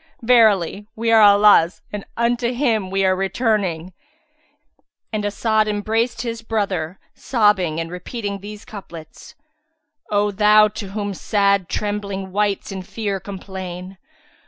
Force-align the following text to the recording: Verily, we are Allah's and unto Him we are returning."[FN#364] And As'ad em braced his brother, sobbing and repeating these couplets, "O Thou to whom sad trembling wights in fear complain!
Verily, 0.23 0.87
we 0.95 1.11
are 1.11 1.21
Allah's 1.21 1.83
and 1.93 2.03
unto 2.17 2.51
Him 2.51 2.89
we 2.89 3.05
are 3.05 3.15
returning."[FN#364] 3.15 3.93
And 5.13 5.23
As'ad 5.23 5.67
em 5.67 5.81
braced 5.81 6.23
his 6.23 6.41
brother, 6.41 6.97
sobbing 7.13 7.79
and 7.79 7.91
repeating 7.91 8.39
these 8.39 8.65
couplets, 8.65 9.35
"O 10.09 10.31
Thou 10.31 10.69
to 10.69 10.87
whom 10.93 11.13
sad 11.13 11.69
trembling 11.69 12.31
wights 12.31 12.71
in 12.71 12.81
fear 12.81 13.19
complain! 13.19 13.99